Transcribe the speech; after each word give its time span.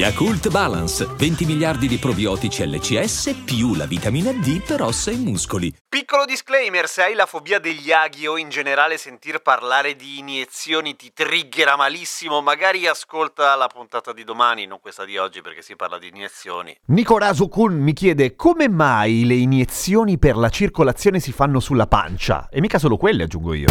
Yakult 0.00 0.48
Balance, 0.48 1.06
20 1.14 1.44
miliardi 1.44 1.86
di 1.86 1.98
probiotici 1.98 2.66
LCS 2.66 3.42
più 3.44 3.74
la 3.74 3.84
vitamina 3.84 4.32
D 4.32 4.62
per 4.62 4.80
ossa 4.80 5.10
e 5.10 5.16
muscoli. 5.16 5.70
Piccolo 5.86 6.24
disclaimer, 6.24 6.88
se 6.88 7.02
hai 7.02 7.12
la 7.12 7.26
fobia 7.26 7.58
degli 7.58 7.92
aghi 7.92 8.26
o 8.26 8.38
in 8.38 8.48
generale 8.48 8.96
sentir 8.96 9.40
parlare 9.40 9.96
di 9.96 10.18
iniezioni 10.18 10.96
ti 10.96 11.12
triggera 11.12 11.76
malissimo, 11.76 12.40
magari 12.40 12.86
ascolta 12.86 13.54
la 13.56 13.66
puntata 13.66 14.14
di 14.14 14.24
domani, 14.24 14.64
non 14.64 14.80
questa 14.80 15.04
di 15.04 15.18
oggi 15.18 15.42
perché 15.42 15.60
si 15.60 15.76
parla 15.76 15.98
di 15.98 16.08
iniezioni. 16.08 16.74
Nikorasu 16.86 17.50
Kun 17.50 17.74
mi 17.74 17.92
chiede 17.92 18.34
come 18.36 18.70
mai 18.70 19.26
le 19.26 19.34
iniezioni 19.34 20.16
per 20.16 20.34
la 20.38 20.48
circolazione 20.48 21.20
si 21.20 21.30
fanno 21.30 21.60
sulla 21.60 21.86
pancia? 21.86 22.48
E 22.50 22.62
mica 22.62 22.78
solo 22.78 22.96
quelle, 22.96 23.24
aggiungo 23.24 23.52
io. 23.52 23.66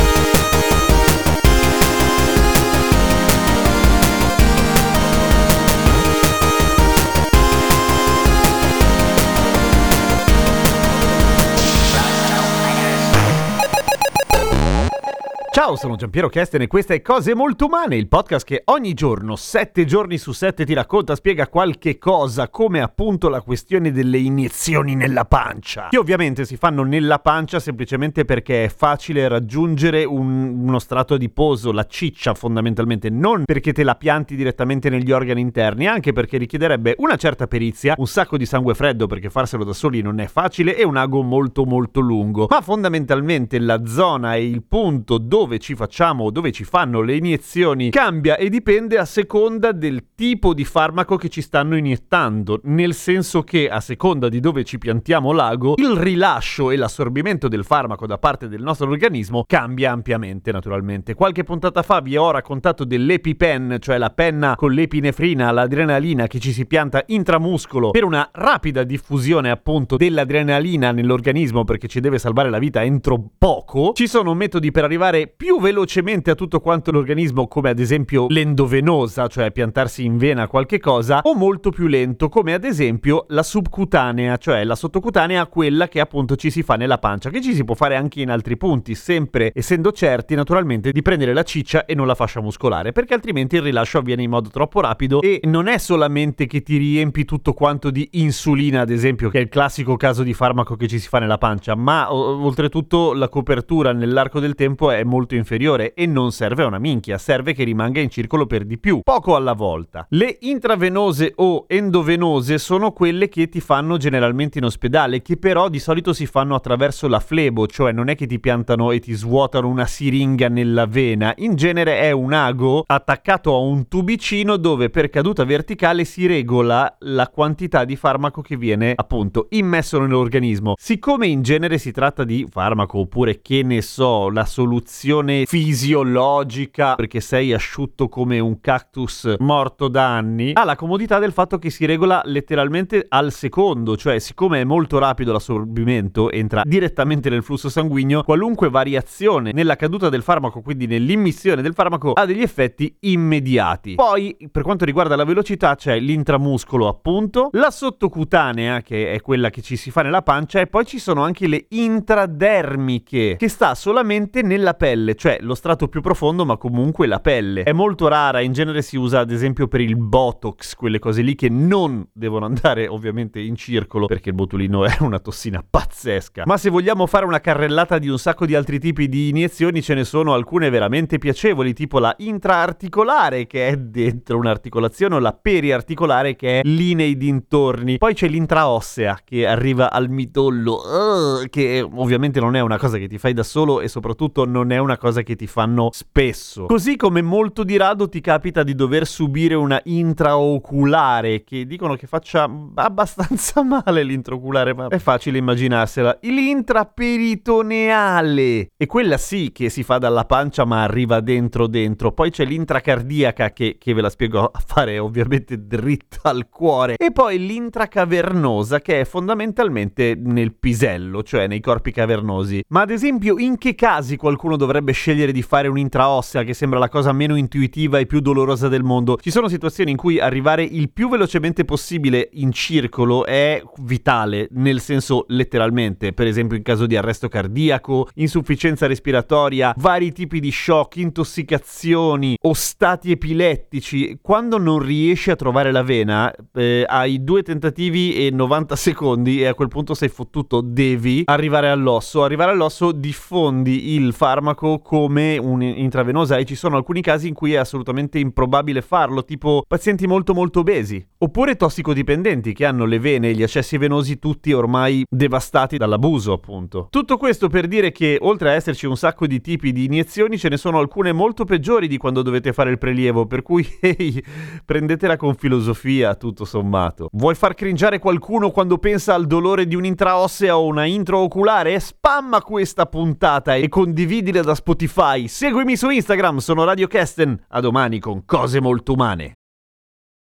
Ciao, 15.60 15.76
sono 15.76 15.98
Giampiero 15.98 16.30
Kesten 16.30 16.62
e 16.62 16.68
questa 16.68 16.94
è 16.94 17.02
Cose 17.02 17.36
Molto 17.36 17.66
Umane, 17.66 17.98
il 17.98 18.08
podcast 18.08 18.46
che 18.46 18.62
ogni 18.68 18.94
giorno, 18.94 19.36
sette 19.36 19.84
giorni 19.84 20.18
su 20.18 20.32
sette, 20.32 20.66
ti 20.66 20.74
racconta, 20.74 21.16
spiega 21.16 21.50
qualche 21.50 21.98
cosa, 21.98 22.48
come 22.48 22.80
appunto 22.80 23.28
la 23.28 23.42
questione 23.42 23.92
delle 23.92 24.20
iniezioni 24.20 24.96
nella 24.96 25.26
pancia. 25.26 25.90
Che 25.90 25.98
ovviamente 25.98 26.46
si 26.46 26.56
fanno 26.56 26.84
nella 26.84 27.20
pancia 27.20 27.60
semplicemente 27.60 28.24
perché 28.24 28.64
è 28.64 28.70
facile 28.70 29.28
raggiungere 29.28 30.06
un- 30.06 30.64
uno 30.66 30.80
strato 30.80 31.16
adiposo, 31.16 31.74
la 31.74 31.86
ciccia 31.86 32.34
fondamentalmente, 32.36 33.10
non 33.10 33.44
perché 33.44 33.74
te 33.74 33.84
la 33.84 33.96
pianti 33.96 34.38
direttamente 34.38 34.90
negli 34.90 35.12
organi 35.12 35.42
interni, 35.42 35.88
anche 35.88 36.14
perché 36.14 36.38
richiederebbe 36.38 36.96
una 37.00 37.18
certa 37.18 37.48
perizia, 37.48 37.96
un 37.98 38.08
sacco 38.08 38.38
di 38.38 38.46
sangue 38.46 38.76
freddo 38.76 39.08
perché 39.08 39.30
farselo 39.30 39.66
da 39.66 39.74
soli 39.74 40.02
non 40.02 40.22
è 40.22 40.28
facile 40.28 40.78
e 40.78 40.86
un 40.86 40.96
ago 40.96 41.22
molto 41.22 41.66
molto 41.66 42.00
lungo. 42.00 42.48
Ma 42.50 42.62
fondamentalmente 42.62 43.60
la 43.60 43.86
zona 43.86 44.36
e 44.36 44.48
il 44.48 44.64
punto 44.64 45.18
dove 45.18 45.48
ci 45.58 45.74
facciamo 45.74 46.26
o 46.26 46.32
dove 46.32 46.52
ci 46.52 46.64
fanno 46.64 47.02
le 47.02 47.16
iniezioni 47.16 47.90
cambia 47.90 48.38
e 48.38 48.50
dipende 48.50 48.98
a 48.98 49.06
seconda 49.06 49.72
del 49.72 50.10
tipo 50.16 50.54
di 50.54 50.66
farmaco 50.66 51.16
che 51.16 51.30
ci 51.30 51.42
stanno 51.42 51.76
iniettando, 51.76 52.60
nel 52.66 52.94
senso 52.94 53.44
che 53.44 53.70
a 53.70 53.80
seconda 53.80 54.30
di 54.30 54.40
dove 54.40 54.64
ci 54.64 54.78
piantiamo 54.78 55.32
l'ago, 55.32 55.74
il 55.78 55.96
rilascio 55.96 56.72
e 56.72 56.76
l'assorbimento 56.76 57.48
del 57.48 57.64
farmaco 57.64 58.06
da 58.06 58.18
parte 58.18 58.48
del 58.48 58.62
nostro 58.62 58.90
organismo 58.90 59.44
cambia 59.48 59.92
ampiamente 59.92 60.52
naturalmente. 60.52 61.14
Qualche 61.14 61.44
puntata 61.44 61.82
fa 61.82 62.02
vi 62.02 62.18
ho 62.18 62.32
raccontato 62.32 62.84
dell'EpiPen, 62.84 63.78
cioè 63.80 63.98
la 63.98 64.10
penna 64.10 64.56
con 64.56 64.72
l'epinefrina, 64.72 65.52
l'adrenalina 65.52 66.28
che 66.28 66.40
ci 66.40 66.52
si 66.52 66.66
pianta 66.66 67.04
intramuscolo 67.08 67.92
per 67.92 68.04
una 68.04 68.30
rapida 68.34 68.84
diffusione 68.84 69.50
appunto 69.50 69.96
dell'adrenalina 69.96 70.92
nell'organismo 70.92 71.64
perché 71.64 71.88
ci 71.88 72.00
deve 72.00 72.20
salvare 72.20 72.50
la 72.50 72.60
vita 72.60 72.84
entro 72.84 73.24
poco. 73.38 73.94
Ci 73.94 74.08
sono 74.08 74.34
metodi 74.34 74.72
per 74.72 74.84
arrivare 74.84 75.28
più 75.42 75.62
velocemente 75.62 76.32
a 76.32 76.36
tutto 76.36 76.60
quanto 76.60 76.92
l'organismo, 76.92 77.48
come 77.48 77.70
ad 77.70 77.80
esempio 77.80 78.26
l'endovenosa, 78.28 79.28
cioè 79.28 79.54
piantarsi 79.54 80.04
in 80.04 80.18
vena 80.18 80.50
qualche 80.50 80.82
cosa, 80.82 81.22
o 81.24 81.34
molto 81.34 81.70
più 81.70 81.88
lento, 81.88 82.28
come 82.28 82.54
ad 82.54 82.66
esempio 82.66 83.24
la 83.30 83.42
subcutanea, 83.42 84.36
cioè 84.36 84.66
la 84.66 84.76
sottocutanea, 84.76 85.48
quella 85.48 85.88
che 85.88 86.02
appunto 86.02 86.36
ci 86.36 86.52
si 86.52 86.62
fa 86.62 86.76
nella 86.76 86.98
pancia, 86.98 87.30
che 87.30 87.42
ci 87.42 87.54
si 87.54 87.64
può 87.64 87.74
fare 87.74 87.96
anche 87.96 88.20
in 88.20 88.32
altri 88.32 88.58
punti, 88.58 88.96
sempre 88.96 89.54
essendo 89.56 89.94
certi 89.94 90.36
naturalmente 90.36 90.92
di 90.92 91.02
prendere 91.02 91.32
la 91.32 91.44
ciccia 91.44 91.86
e 91.86 91.96
non 91.96 92.06
la 92.06 92.16
fascia 92.16 92.42
muscolare, 92.42 92.92
perché 92.92 93.14
altrimenti 93.14 93.56
il 93.56 93.62
rilascio 93.62 94.00
avviene 94.00 94.24
in 94.24 94.32
modo 94.32 94.50
troppo 94.50 94.82
rapido 94.82 95.22
e 95.22 95.40
non 95.46 95.68
è 95.68 95.78
solamente 95.78 96.48
che 96.48 96.64
ti 96.64 96.76
riempi 96.76 97.24
tutto 97.24 97.54
quanto 97.54 97.92
di 97.92 98.06
insulina, 98.12 98.82
ad 98.82 98.90
esempio, 98.90 99.30
che 99.30 99.38
è 99.38 99.42
il 99.44 99.48
classico 99.48 99.96
caso 99.96 100.22
di 100.22 100.34
farmaco 100.34 100.76
che 100.76 100.90
ci 100.90 101.00
si 101.00 101.08
fa 101.08 101.20
nella 101.20 101.38
pancia, 101.38 101.76
ma 101.76 102.12
o- 102.12 102.44
oltretutto 102.44 103.14
la 103.14 103.30
copertura 103.30 103.94
nell'arco 103.94 104.42
del 104.42 104.56
tempo 104.56 104.92
è 104.92 105.02
molto 105.06 105.28
inferiore 105.36 105.94
e 105.94 106.06
non 106.06 106.32
serve 106.32 106.64
a 106.64 106.68
una 106.68 106.80
minchia, 106.80 107.18
serve 107.18 107.54
che 107.54 107.64
rimanga 107.64 108.00
in 108.00 108.10
circolo 108.10 108.46
per 108.46 108.66
di 108.66 108.78
più, 108.78 109.02
poco 109.04 109.36
alla 109.36 109.54
volta. 109.54 110.06
Le 110.10 110.38
intravenose 110.42 111.34
o 111.36 111.66
endovenose 111.68 112.58
sono 112.58 112.92
quelle 112.92 113.30
che 113.30 113.50
ti 113.50 113.60
fanno 113.60 113.98
generalmente 113.98 114.58
in 114.58 114.66
ospedale, 114.66 115.22
che 115.22 115.38
però 115.38 115.70
di 115.70 115.80
solito 115.80 116.14
si 116.14 116.26
fanno 116.26 116.56
attraverso 116.56 117.08
la 117.08 117.20
flebo, 117.20 117.68
cioè 117.68 117.92
non 117.92 118.10
è 118.10 118.16
che 118.16 118.26
ti 118.26 118.40
piantano 118.40 118.92
e 118.92 119.00
ti 119.00 119.14
svuotano 119.14 119.68
una 119.68 119.86
siringa 119.86 120.48
nella 120.50 120.86
vena, 120.86 121.34
in 121.38 121.56
genere 121.56 122.00
è 122.00 122.12
un 122.12 122.34
ago 122.34 122.84
attaccato 122.86 123.54
a 123.54 123.60
un 123.60 123.88
tubicino 123.88 124.58
dove 124.58 124.90
per 124.90 125.10
caduta 125.10 125.44
verticale 125.44 126.06
si 126.06 126.26
regola 126.26 126.96
la 127.00 127.28
quantità 127.30 127.86
di 127.86 127.96
farmaco 127.96 128.42
che 128.42 128.58
viene 128.58 128.94
appunto 128.96 129.48
immesso 129.50 130.00
nell'organismo. 130.00 130.76
Siccome 130.78 131.28
in 131.28 131.42
genere 131.42 131.78
si 131.78 131.92
tratta 131.92 132.24
di 132.24 132.48
farmaco 132.50 133.00
oppure 133.00 133.42
che 133.42 133.64
ne 133.64 133.82
so, 133.82 134.30
la 134.30 134.46
soluzione 134.46 135.19
fisiologica 135.46 136.96
perché 136.96 137.20
sei 137.20 137.54
asciutto 137.54 138.10
come 138.10 138.40
un 138.40 138.60
cactus 138.60 139.36
morto 139.40 139.88
da 139.88 140.16
anni, 140.16 140.52
ha 140.54 140.64
la 140.64 140.76
comodità 140.76 141.20
del 141.20 141.32
fatto 141.32 141.58
che 141.58 141.70
si 141.70 141.86
regola 141.86 142.22
letteralmente 142.26 143.06
al 143.08 143.32
secondo, 143.32 143.96
cioè 143.98 144.20
siccome 144.20 144.62
è 144.62 144.64
molto 144.64 144.98
rapido 144.98 145.32
l'assorbimento, 145.32 146.32
entra 146.32 146.64
direttamente 146.66 147.30
nel 147.30 147.44
flusso 147.44 147.70
sanguigno, 147.70 148.24
qualunque 148.24 148.70
variazione 148.70 149.52
nella 149.52 149.76
caduta 149.76 150.10
del 150.10 150.24
farmaco, 150.24 150.62
quindi 150.62 150.88
nell'immissione 150.88 151.62
del 151.62 151.74
farmaco, 151.74 152.14
ha 152.14 152.26
degli 152.26 152.42
effetti 152.42 152.96
immediati. 153.02 153.96
Poi, 153.96 154.36
per 154.52 154.64
quanto 154.64 154.86
riguarda 154.86 155.16
la 155.16 155.24
velocità, 155.24 155.76
c'è 155.76 156.00
l'intramuscolo 156.00 156.88
appunto, 156.88 157.50
la 157.54 157.72
sottocutanea 157.72 158.82
che 158.82 159.12
è 159.12 159.22
quella 159.22 159.50
che 159.50 159.62
ci 159.62 159.76
si 159.76 159.92
fa 159.92 160.02
nella 160.02 160.22
pancia 160.22 160.60
e 160.60 160.68
poi 160.68 160.86
ci 160.86 161.00
sono 161.00 161.24
anche 161.24 161.48
le 161.48 161.66
intradermiche 161.70 163.36
che 163.38 163.48
sta 163.48 163.76
solamente 163.76 164.42
nella 164.42 164.74
pelle, 164.74 165.09
cioè 165.16 165.38
lo 165.42 165.56
strato 165.56 165.88
più 165.88 166.02
profondo 166.02 166.46
ma 166.46 166.58
comunque 166.58 167.08
la 167.08 167.20
pelle. 167.20 167.64
È 167.64 167.72
molto 167.72 168.08
rara, 168.08 168.42
in 168.42 168.54
genere 168.54 168.82
si 168.82 168.98
usa 168.98 169.20
ad 169.20 169.32
esempio 169.32 169.68
per 169.68 169.82
il 169.82 169.96
botox, 169.96 170.76
quelle 170.76 171.00
cose 171.00 171.22
lì 171.22 171.36
che 171.36 171.50
non 171.50 172.08
devono 172.14 172.46
andare 172.46 172.88
ovviamente 172.88 173.40
in 173.40 173.56
circolo 173.56 174.08
perché 174.08 174.30
il 174.30 174.36
botulino 174.36 174.86
è 174.86 174.98
una 175.00 175.20
tossina 175.20 175.64
pazzesca. 175.68 176.44
Ma 176.46 176.58
se 176.58 176.70
vogliamo 176.70 177.06
fare 177.08 177.26
una 177.26 177.40
carrellata 177.40 177.98
di 177.98 178.10
un 178.10 178.18
sacco 178.18 178.46
di 178.46 178.56
altri 178.56 178.80
tipi 178.80 179.08
di 179.08 179.30
iniezioni 179.30 179.82
ce 179.82 179.94
ne 179.94 180.04
sono 180.04 180.34
alcune 180.34 180.70
veramente 180.70 181.18
piacevoli, 181.18 181.74
tipo 181.74 182.00
la 182.00 182.14
intraarticolare 182.18 183.48
che 183.48 183.68
è 183.68 183.78
dentro 183.78 184.38
un'articolazione 184.38 185.16
o 185.16 185.20
la 185.20 185.34
periarticolare 185.34 186.36
che 186.36 186.60
è 186.60 186.62
lì 186.64 186.94
nei 186.94 187.18
dintorni. 187.18 187.98
Poi 187.98 188.14
c'è 188.14 188.28
l'intraossea 188.28 189.20
che 189.24 189.46
arriva 189.46 189.92
al 189.92 190.10
midollo, 190.10 190.74
uh, 190.76 191.50
che 191.50 191.82
ovviamente 191.82 192.40
non 192.40 192.56
è 192.56 192.60
una 192.60 192.78
cosa 192.78 192.98
che 192.98 193.08
ti 193.08 193.18
fai 193.18 193.34
da 193.34 193.44
solo 193.44 193.82
e 193.82 193.88
soprattutto 193.88 194.46
non 194.46 194.72
è 194.72 194.78
una 194.78 194.98
cosa 195.00 195.24
che 195.24 195.36
ti 195.36 195.48
fanno 195.48 195.90
spesso. 195.92 196.68
Così 196.68 196.96
come 196.96 197.24
molto 197.24 197.64
di 197.64 197.76
rado 197.78 198.08
ti 198.08 198.22
capita 198.22 198.62
di 198.62 198.76
dover 198.76 199.08
subire 199.08 199.56
una 199.56 199.82
intraoculare 199.86 201.44
che 201.44 201.66
dicono 201.66 201.96
che 201.96 202.06
faccia 202.06 202.48
abbastanza 202.76 203.64
male 203.66 204.04
l'intraoculare, 204.04 204.76
ma 204.76 204.90
è 204.90 205.00
facile 205.00 205.40
immaginarsela. 205.40 206.20
L'intraperitoneale 206.22 208.70
e 208.78 208.86
quella 208.86 209.18
sì 209.18 209.52
che 209.52 209.70
si 209.70 209.82
fa 209.84 209.98
dalla 209.98 210.26
pancia 210.26 210.66
ma 210.66 210.84
arriva 210.84 211.22
dentro 211.22 211.66
dentro. 211.66 212.12
Poi 212.12 212.30
c'è 212.30 212.46
l'intracardiaca 212.46 213.52
che, 213.52 213.78
che 213.80 213.94
ve 213.94 214.02
la 214.02 214.10
spiego 214.10 214.46
a 214.46 214.62
fare 214.64 215.00
ovviamente 215.00 215.66
dritta 215.66 216.30
al 216.30 216.50
cuore. 216.50 216.96
E 216.98 217.12
poi 217.12 217.44
l'intracavernosa 217.46 218.82
che 218.82 219.00
è 219.00 219.06
fondamentalmente 219.06 220.16
nel 220.16 220.54
pisello, 220.54 221.24
cioè 221.24 221.48
nei 221.48 221.62
corpi 221.62 221.92
cavernosi. 221.92 222.64
Ma 222.70 222.82
ad 222.82 222.92
esempio 222.92 223.40
in 223.40 223.58
che 223.58 223.76
casi 223.76 224.18
qualcuno 224.18 224.58
dovrebbe 224.58 224.79
scegliere 224.88 225.32
di 225.32 225.42
fare 225.42 225.68
un'intraossea 225.68 226.44
che 226.44 226.54
sembra 226.54 226.80
la 226.80 226.90
cosa 226.90 227.12
meno 227.12 227.36
intuitiva 227.36 228.00
e 228.00 228.06
più 228.06 228.20
dolorosa 228.20 228.68
del 228.68 228.84
mondo? 228.84 229.18
Ci 229.22 229.32
sono 229.32 229.48
situazioni 229.48 229.92
in 229.92 229.98
cui 229.98 230.20
arrivare 230.20 230.64
il 230.64 230.90
più 230.92 231.10
velocemente 231.10 231.66
possibile 231.66 232.30
in 232.34 232.52
circolo 232.52 233.26
è 233.26 233.62
vitale, 233.78 234.48
nel 234.52 234.80
senso 234.80 235.26
letteralmente, 235.30 236.14
per 236.14 236.28
esempio 236.28 236.58
in 236.58 236.64
caso 236.64 236.86
di 236.86 236.96
arresto 236.96 237.28
cardiaco, 237.28 238.10
insufficienza 238.16 238.88
respiratoria, 238.88 239.74
vari 239.78 240.12
tipi 240.12 240.40
di 240.40 240.52
shock, 240.52 240.98
intossicazioni 240.98 242.38
o 242.42 242.54
stati 242.54 243.12
epilettici. 243.12 244.20
Quando 244.22 244.58
non 244.58 244.80
riesci 244.80 245.32
a 245.32 245.36
trovare 245.36 245.72
la 245.72 245.84
vena, 245.84 246.34
eh, 246.54 246.86
hai 246.88 247.24
due 247.24 247.44
tentativi 247.44 248.16
e 248.16 248.32
90 248.32 248.76
secondi 248.76 249.42
e 249.42 249.48
a 249.48 249.54
quel 249.54 249.68
punto 249.68 249.94
sei 249.94 250.10
fottuto, 250.10 250.62
devi 250.62 251.24
arrivare 251.26 251.70
all'osso. 251.70 252.24
Arrivare 252.24 252.52
all'osso 252.52 252.92
diffondi 252.92 253.94
il 253.94 254.14
farmaco 254.14 254.69
prelievo 254.70 254.80
come 254.80 255.38
un'intravenosa 255.38 256.38
e 256.38 256.46
ci 256.46 256.56
sono 256.56 256.76
alcuni 256.76 257.02
casi 257.02 257.28
in 257.28 257.34
cui 257.34 257.54
è 257.54 257.58
assolutamente 257.58 258.20
improbabile 258.20 258.82
farlo, 258.82 259.26
tipo 259.26 259.64
pazienti 259.68 260.06
molto 260.06 260.34
molto 260.34 260.60
obesi, 260.60 261.04
oppure 261.18 261.56
tossicodipendenti 261.56 262.54
che 262.54 262.66
hanno 262.66 262.86
le 262.86 263.00
vene 263.00 263.30
e 263.30 263.34
gli 263.34 263.42
accessi 263.42 263.78
venosi 263.78 264.20
tutti 264.20 264.54
ormai 264.54 265.04
devastati 265.10 265.78
dall'abuso, 265.78 266.34
appunto. 266.34 266.88
Tutto 266.92 267.18
questo 267.18 267.48
per 267.48 267.68
dire 267.68 267.92
che 267.92 268.18
oltre 268.22 268.50
a 268.50 268.54
esserci 268.54 268.86
un 268.86 268.96
sacco 268.96 269.26
di 269.26 269.42
tipi 269.42 269.72
di 269.72 269.86
iniezioni, 269.86 270.38
ce 270.38 270.50
ne 270.50 270.58
sono 270.58 270.80
alcune 270.80 271.12
molto 271.12 271.46
peggiori 271.46 271.88
di 271.88 271.98
quando 271.98 272.22
dovete 272.22 272.54
fare 272.54 272.70
il 272.70 272.78
prelievo, 272.78 273.26
per 273.26 273.42
cui 273.42 273.66
ehi, 273.82 274.24
prendetela 274.66 275.18
con 275.18 275.36
filosofia, 275.36 276.16
tutto 276.16 276.46
sommato. 276.46 277.10
Vuoi 277.14 277.36
far 277.36 277.56
cringiare 277.56 278.00
qualcuno 278.00 278.52
quando 278.52 278.78
pensa 278.78 279.14
al 279.14 279.26
dolore 279.26 279.66
di 279.66 279.76
un'intraossea 279.76 280.58
o 280.58 280.66
una 280.66 280.86
intraoculare? 280.86 281.80
Spamma 281.80 282.42
questa 282.42 282.86
puntata 282.86 283.56
e 283.56 283.68
condividila 283.70 284.42
da 284.42 284.56
Spotify. 284.60 285.28
Seguimi 285.28 285.76
su 285.78 285.90
Instagram, 285.90 286.38
sono 286.38 286.64
Radio 286.66 286.88
Kesten. 286.88 287.46
A 287.50 287.60
domani 287.62 288.00
con 288.00 288.26
cose 288.26 288.60
molto 288.60 288.94
umane. 288.94 289.39